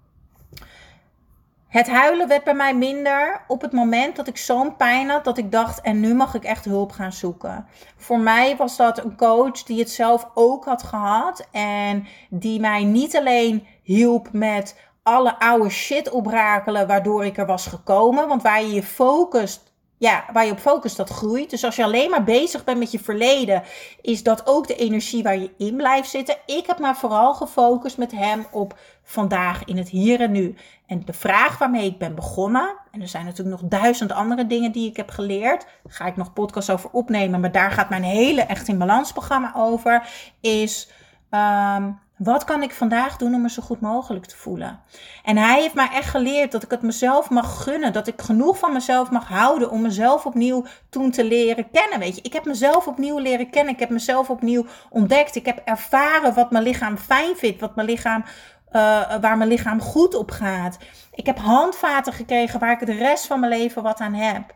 Het 1.75 1.89
huilen 1.89 2.27
werd 2.27 2.43
bij 2.43 2.53
mij 2.53 2.75
minder 2.75 3.43
op 3.47 3.61
het 3.61 3.71
moment 3.71 4.15
dat 4.15 4.27
ik 4.27 4.37
zo'n 4.37 4.75
pijn 4.75 5.09
had 5.09 5.23
dat 5.23 5.37
ik 5.37 5.51
dacht 5.51 5.81
en 5.81 5.99
nu 5.99 6.13
mag 6.13 6.33
ik 6.33 6.43
echt 6.43 6.65
hulp 6.65 6.91
gaan 6.91 7.13
zoeken. 7.13 7.67
Voor 7.97 8.19
mij 8.19 8.55
was 8.55 8.77
dat 8.77 9.03
een 9.03 9.17
coach 9.17 9.63
die 9.63 9.79
het 9.79 9.89
zelf 9.89 10.29
ook 10.33 10.65
had 10.65 10.83
gehad 10.83 11.47
en 11.51 12.07
die 12.29 12.59
mij 12.59 12.83
niet 12.83 13.17
alleen 13.17 13.67
hielp 13.83 14.29
met 14.31 14.79
alle 15.03 15.39
oude 15.39 15.69
shit 15.69 16.09
oprakelen 16.09 16.87
waardoor 16.87 17.25
ik 17.25 17.37
er 17.37 17.45
was 17.45 17.67
gekomen, 17.67 18.27
want 18.27 18.41
waar 18.41 18.61
je 18.61 18.73
je 18.73 18.83
focust 18.83 19.73
ja, 19.97 20.25
waar 20.33 20.45
je 20.45 20.51
op 20.51 20.59
focust, 20.59 20.97
dat 20.97 21.09
groeit. 21.09 21.49
Dus 21.49 21.63
als 21.63 21.75
je 21.75 21.83
alleen 21.83 22.09
maar 22.09 22.23
bezig 22.23 22.63
bent 22.63 22.79
met 22.79 22.91
je 22.91 22.99
verleden, 22.99 23.63
is 24.01 24.23
dat 24.23 24.47
ook 24.47 24.67
de 24.67 24.75
energie 24.75 25.23
waar 25.23 25.37
je 25.37 25.51
in 25.57 25.75
blijft 25.75 26.09
zitten. 26.09 26.37
Ik 26.45 26.65
heb 26.65 26.79
maar 26.79 26.97
vooral 26.97 27.33
gefocust 27.33 27.97
met 27.97 28.11
hem 28.11 28.45
op 28.51 28.79
vandaag, 29.03 29.63
in 29.63 29.77
het 29.77 29.89
hier 29.89 30.21
en 30.21 30.31
nu. 30.31 30.55
En 30.85 31.01
de 31.05 31.13
vraag 31.13 31.57
waarmee 31.57 31.85
ik 31.85 31.97
ben 31.97 32.15
begonnen, 32.15 32.75
en 32.91 33.01
er 33.01 33.07
zijn 33.07 33.25
natuurlijk 33.25 33.61
nog 33.61 33.69
duizend 33.69 34.11
andere 34.11 34.47
dingen 34.47 34.71
die 34.71 34.89
ik 34.89 34.97
heb 34.97 35.09
geleerd, 35.09 35.65
ga 35.87 36.05
ik 36.05 36.15
nog 36.15 36.33
podcast 36.33 36.69
over 36.69 36.89
opnemen, 36.91 37.39
maar 37.39 37.51
daar 37.51 37.71
gaat 37.71 37.89
mijn 37.89 38.03
hele 38.03 38.41
Echt 38.41 38.67
in 38.67 38.77
Balans 38.77 39.11
programma 39.11 39.53
over, 39.55 40.07
is 40.41 40.89
um, 41.31 41.99
wat 42.17 42.43
kan 42.43 42.63
ik 42.63 42.71
vandaag 42.71 43.17
doen 43.17 43.33
om 43.33 43.41
me 43.41 43.49
zo 43.49 43.61
goed 43.61 43.81
mogelijk 43.81 44.25
te 44.25 44.37
voelen? 44.37 44.79
En 45.23 45.37
hij 45.37 45.61
heeft 45.61 45.73
mij 45.73 45.89
echt 45.93 46.09
geleerd 46.09 46.51
dat 46.51 46.63
ik 46.63 46.71
het 46.71 46.81
mezelf 46.81 47.29
mag 47.29 47.63
gunnen. 47.63 47.93
Dat 47.93 48.07
ik 48.07 48.21
genoeg 48.21 48.57
van 48.57 48.73
mezelf 48.73 49.11
mag 49.11 49.27
houden 49.27 49.69
om 49.69 49.81
mezelf 49.81 50.25
opnieuw 50.25 50.65
toen 50.89 51.11
te 51.11 51.23
leren 51.23 51.71
kennen. 51.71 51.99
Weet 51.99 52.15
je, 52.15 52.21
ik 52.21 52.33
heb 52.33 52.45
mezelf 52.45 52.87
opnieuw 52.87 53.17
leren 53.17 53.49
kennen. 53.49 53.73
Ik 53.73 53.79
heb 53.79 53.89
mezelf 53.89 54.29
opnieuw 54.29 54.65
ontdekt. 54.89 55.35
Ik 55.35 55.45
heb 55.45 55.61
ervaren 55.65 56.33
wat 56.33 56.51
mijn 56.51 56.63
lichaam 56.63 56.97
fijn 56.97 57.35
vindt. 57.35 57.61
Wat 57.61 57.75
mijn 57.75 57.87
lichaam, 57.87 58.23
uh, 58.71 58.81
waar 59.21 59.37
mijn 59.37 59.49
lichaam 59.49 59.81
goed 59.81 60.15
op 60.15 60.31
gaat. 60.31 60.77
Ik 61.13 61.25
heb 61.25 61.37
handvaten 61.37 62.13
gekregen 62.13 62.59
waar 62.59 62.81
ik 62.81 62.85
de 62.85 62.97
rest 62.97 63.25
van 63.25 63.39
mijn 63.39 63.51
leven 63.51 63.83
wat 63.83 63.99
aan 63.99 64.13
heb. 64.13 64.53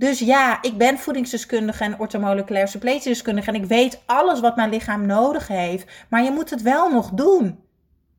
Dus 0.00 0.18
ja, 0.18 0.58
ik 0.62 0.78
ben 0.78 0.98
voedingsdeskundige 0.98 1.84
en 1.84 1.98
orthomoleculair 1.98 2.68
suppletiedeskundige 2.68 3.48
en 3.48 3.54
ik 3.54 3.64
weet 3.64 4.02
alles 4.06 4.40
wat 4.40 4.56
mijn 4.56 4.70
lichaam 4.70 5.06
nodig 5.06 5.48
heeft. 5.48 5.90
Maar 6.08 6.22
je 6.22 6.30
moet 6.30 6.50
het 6.50 6.62
wel 6.62 6.90
nog 6.90 7.10
doen. 7.10 7.64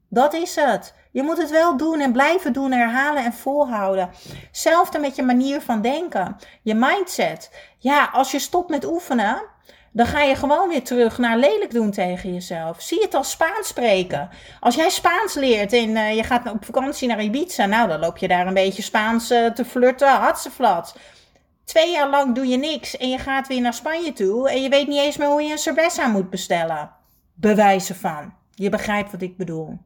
Dat 0.09 0.33
is 0.33 0.55
het. 0.55 0.93
Je 1.11 1.23
moet 1.23 1.37
het 1.37 1.49
wel 1.49 1.77
doen 1.77 1.99
en 1.99 2.11
blijven 2.11 2.53
doen, 2.53 2.71
herhalen 2.71 3.23
en 3.23 3.33
volhouden. 3.33 4.09
Hetzelfde 4.47 4.99
met 4.99 5.15
je 5.15 5.23
manier 5.23 5.61
van 5.61 5.81
denken, 5.81 6.37
je 6.61 6.75
mindset. 6.75 7.51
Ja, 7.77 8.09
als 8.13 8.31
je 8.31 8.39
stopt 8.39 8.69
met 8.69 8.85
oefenen, 8.85 9.41
dan 9.91 10.05
ga 10.05 10.21
je 10.21 10.35
gewoon 10.35 10.69
weer 10.69 10.83
terug 10.83 11.17
naar 11.17 11.37
lelijk 11.37 11.71
doen 11.71 11.91
tegen 11.91 12.33
jezelf. 12.33 12.81
Zie 12.81 13.01
het 13.01 13.13
als 13.13 13.31
Spaans 13.31 13.67
spreken. 13.67 14.29
Als 14.59 14.75
jij 14.75 14.89
Spaans 14.89 15.33
leert 15.33 15.73
en 15.73 15.89
uh, 15.89 16.15
je 16.15 16.23
gaat 16.23 16.51
op 16.51 16.65
vakantie 16.65 17.07
naar 17.07 17.23
Ibiza, 17.23 17.65
nou 17.65 17.87
dan 17.87 17.99
loop 17.99 18.17
je 18.17 18.27
daar 18.27 18.47
een 18.47 18.53
beetje 18.53 18.81
Spaans 18.81 19.31
uh, 19.31 19.45
te 19.45 19.65
flirten, 19.65 20.09
hartseflat. 20.09 20.95
Twee 21.71 21.91
jaar 21.91 22.09
lang 22.09 22.35
doe 22.35 22.47
je 22.47 22.57
niks 22.57 22.97
en 22.97 23.09
je 23.09 23.17
gaat 23.17 23.47
weer 23.47 23.61
naar 23.61 23.73
Spanje 23.73 24.13
toe 24.13 24.49
en 24.49 24.61
je 24.61 24.69
weet 24.69 24.87
niet 24.87 24.99
eens 24.99 25.17
meer 25.17 25.27
hoe 25.27 25.41
je 25.41 25.51
een 25.51 25.57
cerveza 25.57 26.07
moet 26.07 26.29
bestellen. 26.29 26.91
Bewijzen 27.33 27.95
van. 27.95 28.33
Je 28.53 28.69
begrijpt 28.69 29.11
wat 29.11 29.21
ik 29.21 29.37
bedoel. 29.37 29.77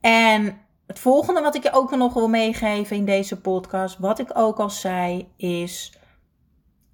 En 0.00 0.60
het 0.86 0.98
volgende 0.98 1.40
wat 1.40 1.54
ik 1.54 1.62
je 1.62 1.72
ook 1.72 1.96
nog 1.96 2.14
wil 2.14 2.28
meegeven 2.28 2.96
in 2.96 3.04
deze 3.04 3.40
podcast, 3.40 3.98
wat 3.98 4.18
ik 4.18 4.30
ook 4.38 4.58
al 4.58 4.70
zei, 4.70 5.28
is 5.36 5.98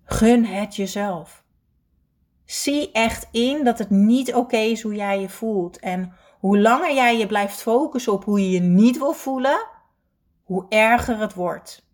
gun 0.05 0.45
het 0.45 0.77
jezelf. 0.77 1.45
Zie 2.45 2.93
echt 2.93 3.29
in 3.31 3.65
dat 3.65 3.79
het 3.79 3.91
niet 3.91 4.35
oké 4.35 4.57
is 4.57 4.83
hoe 4.83 4.95
jij 4.95 5.21
je 5.21 5.29
voelt. 5.29 5.79
En 5.79 6.13
hoe 6.39 6.59
langer 6.59 6.95
jij 6.95 7.19
je 7.19 7.27
blijft 7.27 7.63
focussen 7.63 8.13
op 8.13 8.25
hoe 8.25 8.41
je 8.41 8.51
je 8.51 8.61
niet 8.61 8.99
wil 8.99 9.13
voelen, 9.13 9.67
hoe 10.43 10.67
erger 10.69 11.19
het 11.19 11.35
wordt. 11.35 11.91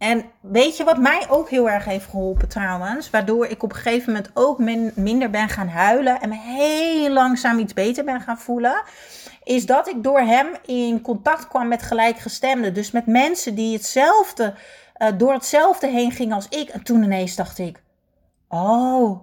En 0.00 0.24
weet 0.40 0.76
je 0.76 0.84
wat 0.84 0.98
mij 0.98 1.26
ook 1.28 1.50
heel 1.50 1.70
erg 1.70 1.84
heeft 1.84 2.10
geholpen 2.10 2.48
trouwens? 2.48 3.10
Waardoor 3.10 3.46
ik 3.46 3.62
op 3.62 3.70
een 3.70 3.76
gegeven 3.76 4.12
moment 4.12 4.30
ook 4.34 4.58
minder 4.94 5.30
ben 5.30 5.48
gaan 5.48 5.68
huilen 5.68 6.20
en 6.20 6.28
me 6.28 6.36
heel 6.36 7.10
langzaam 7.10 7.58
iets 7.58 7.72
beter 7.72 8.04
ben 8.04 8.20
gaan 8.20 8.38
voelen. 8.38 8.82
Is 9.44 9.66
dat 9.66 9.88
ik 9.88 10.02
door 10.02 10.20
hem 10.20 10.46
in 10.64 11.00
contact 11.00 11.48
kwam 11.48 11.68
met 11.68 11.82
gelijkgestemden. 11.82 12.74
Dus 12.74 12.90
met 12.90 13.06
mensen 13.06 13.54
die 13.54 13.72
hetzelfde, 13.76 14.54
uh, 14.98 15.08
door 15.16 15.32
hetzelfde 15.32 15.86
heen 15.86 16.12
gingen 16.12 16.34
als 16.34 16.48
ik. 16.48 16.68
En 16.68 16.82
toen 16.82 17.02
ineens 17.02 17.36
dacht 17.36 17.58
ik, 17.58 17.82
oh, 18.48 19.20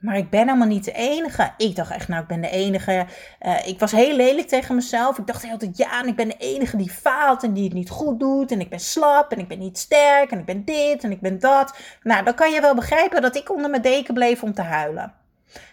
maar 0.00 0.16
ik 0.16 0.30
ben 0.30 0.46
helemaal 0.46 0.66
niet 0.66 0.84
de 0.84 0.92
enige. 0.92 1.52
Ik 1.56 1.76
dacht 1.76 1.90
echt, 1.90 2.08
nou, 2.08 2.22
ik 2.22 2.28
ben 2.28 2.40
de 2.40 2.50
enige. 2.50 3.06
Uh, 3.42 3.66
ik 3.66 3.78
was 3.78 3.92
heel 3.92 4.16
lelijk 4.16 4.48
tegen 4.48 4.74
mezelf. 4.74 5.18
Ik 5.18 5.26
dacht 5.26 5.50
altijd, 5.50 5.76
ja, 5.76 6.00
en 6.02 6.08
ik 6.08 6.16
ben 6.16 6.28
de 6.28 6.36
enige 6.36 6.76
die 6.76 6.90
faalt 6.90 7.42
en 7.42 7.52
die 7.52 7.64
het 7.64 7.72
niet 7.72 7.90
goed 7.90 8.20
doet. 8.20 8.50
En 8.50 8.60
ik 8.60 8.68
ben 8.68 8.80
slap 8.80 9.32
en 9.32 9.38
ik 9.38 9.48
ben 9.48 9.58
niet 9.58 9.78
sterk 9.78 10.30
en 10.30 10.38
ik 10.38 10.44
ben 10.44 10.64
dit 10.64 11.04
en 11.04 11.10
ik 11.10 11.20
ben 11.20 11.38
dat. 11.38 11.76
Nou, 12.02 12.24
dan 12.24 12.34
kan 12.34 12.50
je 12.52 12.60
wel 12.60 12.74
begrijpen 12.74 13.22
dat 13.22 13.36
ik 13.36 13.50
onder 13.50 13.70
mijn 13.70 13.82
deken 13.82 14.14
bleef 14.14 14.42
om 14.42 14.54
te 14.54 14.62
huilen. 14.62 15.14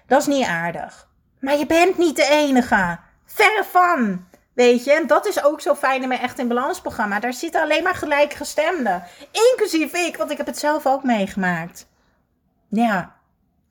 Dat 0.07 0.22
is 0.22 0.27
niet 0.27 0.46
aardig. 0.46 1.07
Maar 1.39 1.57
je 1.57 1.65
bent 1.65 1.98
niet 1.98 2.15
de 2.15 2.27
enige. 2.31 3.00
Verre 3.25 3.63
van. 3.72 4.25
Weet 4.53 4.84
je, 4.84 4.93
en 4.93 5.07
dat 5.07 5.27
is 5.27 5.43
ook 5.43 5.62
zo 5.62 5.75
fijn 5.75 6.01
in 6.01 6.07
mijn 6.07 6.22
Echt 6.22 6.39
in 6.39 6.48
Balans 6.48 6.81
programma. 6.81 7.19
Daar 7.19 7.34
zitten 7.34 7.62
alleen 7.62 7.84
maar 7.84 7.96
gelijkgestemden. 7.96 9.03
Inclusief 9.51 9.93
ik, 9.93 10.17
want 10.17 10.31
ik 10.31 10.38
heb 10.38 10.46
het 10.46 10.57
zelf 10.57 10.86
ook 10.86 11.03
meegemaakt. 11.03 11.88
Ja, 12.69 13.16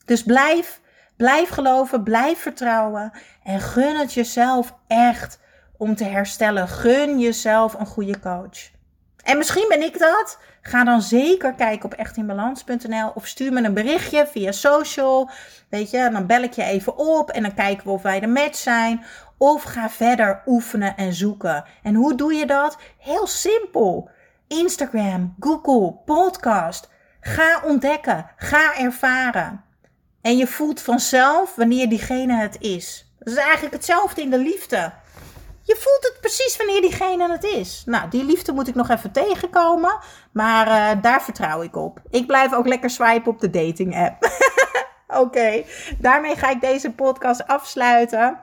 dus 0.07 0.23
blijf, 0.23 0.81
blijf 1.17 1.49
geloven, 1.49 2.03
blijf 2.03 2.39
vertrouwen 2.39 3.13
en 3.45 3.61
gun 3.61 3.97
het 3.97 4.13
jezelf 4.13 4.75
echt 4.87 5.39
om 5.77 5.97
te 5.97 6.05
herstellen. 6.05 6.69
Gun 6.69 7.19
jezelf 7.19 7.75
een 7.75 7.87
goede 7.87 8.21
coach. 8.21 8.75
En 9.23 9.39
misschien 9.39 9.69
ben 9.69 9.83
ik 9.83 9.99
dat. 9.99 10.39
Ga 10.63 10.85
dan 10.85 11.03
zeker 11.03 11.55
kijken 11.55 11.85
op 11.85 11.95
echtinbalans.nl 11.95 13.11
of 13.15 13.27
stuur 13.27 13.53
me 13.53 13.65
een 13.65 13.75
berichtje 13.75 14.27
via 14.27 14.53
social. 14.53 15.31
Weet 15.69 15.91
je, 15.91 16.11
dan 16.13 16.27
bel 16.27 16.43
ik 16.43 16.53
je 16.53 16.63
even 16.63 16.97
op 16.97 17.31
en 17.31 17.43
dan 17.43 17.55
kijken 17.55 17.87
we 17.87 17.93
of 17.93 18.03
wij 18.03 18.21
de 18.21 18.27
match 18.27 18.57
zijn. 18.57 19.05
Of 19.39 19.63
ga 19.63 19.91
verder 19.91 20.43
oefenen 20.47 20.97
en 20.97 21.13
zoeken. 21.13 21.65
En 21.83 21.95
hoe 21.95 22.15
doe 22.15 22.35
je 22.35 22.47
dat? 22.47 22.79
Heel 22.99 23.27
simpel. 23.27 24.11
Instagram, 24.49 25.35
Google, 25.41 25.93
podcast. 26.05 26.91
Ga 27.21 27.61
ontdekken, 27.65 28.31
ga 28.37 28.77
ervaren. 28.79 29.65
En 30.26 30.37
je 30.37 30.47
voelt 30.47 30.80
vanzelf 30.80 31.54
wanneer 31.54 31.88
diegene 31.88 32.37
het 32.37 32.56
is. 32.61 33.12
Dat 33.18 33.28
is 33.28 33.40
eigenlijk 33.40 33.75
hetzelfde 33.75 34.23
in 34.23 34.30
de 34.30 34.38
liefde. 34.38 34.92
Je 35.62 35.76
voelt 35.78 36.12
het 36.12 36.18
precies 36.21 36.56
wanneer 36.56 36.80
diegene 36.80 37.30
het 37.30 37.45
is. 37.45 37.83
Nou, 37.85 38.09
die 38.11 38.25
liefde 38.25 38.52
moet 38.52 38.68
ik 38.68 38.75
nog 38.75 38.88
even 38.88 39.12
tegenkomen. 39.12 39.99
Maar 40.33 40.66
uh, 40.66 41.02
daar 41.02 41.23
vertrouw 41.23 41.62
ik 41.62 41.76
op. 41.76 42.00
Ik 42.11 42.26
blijf 42.26 42.52
ook 42.52 42.66
lekker 42.66 42.90
swipen 42.90 43.33
op 43.33 43.40
de 43.40 43.50
dating 43.50 43.97
app. 43.97 44.30
Oké, 45.23 45.64
daarmee 45.99 46.37
ga 46.37 46.50
ik 46.50 46.61
deze 46.61 46.90
podcast 46.90 47.47
afsluiten. 47.47 48.38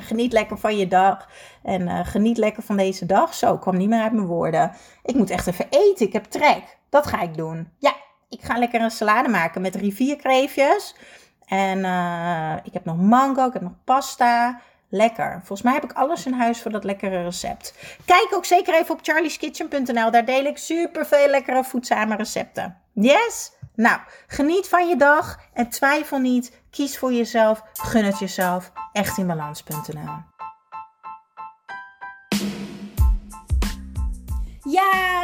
Geniet 0.00 0.32
lekker 0.32 0.58
van 0.58 0.76
je 0.76 0.88
dag. 0.88 1.28
En 1.62 1.80
uh, 1.80 2.00
geniet 2.02 2.38
lekker 2.38 2.62
van 2.62 2.76
deze 2.76 3.06
dag. 3.06 3.34
Zo, 3.34 3.58
kwam 3.58 3.76
niet 3.76 3.88
meer 3.88 4.02
uit 4.02 4.12
mijn 4.12 4.26
woorden. 4.26 4.72
Ik 5.02 5.14
moet 5.14 5.30
echt 5.30 5.46
even 5.46 5.66
eten. 5.70 6.06
Ik 6.06 6.12
heb 6.12 6.24
trek. 6.24 6.78
Dat 6.88 7.06
ga 7.06 7.20
ik 7.20 7.36
doen. 7.36 7.72
Ja, 7.78 7.94
ik 8.30 8.42
ga 8.42 8.58
lekker 8.58 8.80
een 8.80 8.90
salade 8.90 9.28
maken 9.28 9.60
met 9.60 9.74
rivierkreefjes. 9.74 10.94
En 11.46 11.78
uh, 11.78 12.54
ik 12.62 12.72
heb 12.72 12.84
nog 12.84 12.96
mango, 12.96 13.46
ik 13.46 13.52
heb 13.52 13.62
nog 13.62 13.84
pasta. 13.84 14.60
Lekker. 14.92 15.32
Volgens 15.32 15.62
mij 15.62 15.72
heb 15.72 15.84
ik 15.84 15.92
alles 15.92 16.26
in 16.26 16.32
huis 16.32 16.62
voor 16.62 16.70
dat 16.70 16.84
lekkere 16.84 17.22
recept. 17.22 17.74
Kijk 18.04 18.28
ook 18.34 18.44
zeker 18.44 18.74
even 18.74 18.94
op 18.94 19.00
charlieskitchen.nl. 19.02 20.10
Daar 20.10 20.24
deel 20.24 20.44
ik 20.44 20.58
super 20.58 21.06
veel 21.06 21.28
lekkere 21.28 21.64
voedzame 21.64 22.16
recepten. 22.16 22.76
Yes? 22.92 23.52
Nou, 23.74 24.00
geniet 24.26 24.68
van 24.68 24.88
je 24.88 24.96
dag 24.96 25.38
en 25.52 25.68
twijfel 25.68 26.18
niet. 26.18 26.60
Kies 26.70 26.98
voor 26.98 27.12
jezelf. 27.12 27.62
Gun 27.72 28.04
het 28.04 28.18
jezelf. 28.18 28.72
Echtinbalans.nl 28.92 30.00
Ja, 30.00 30.29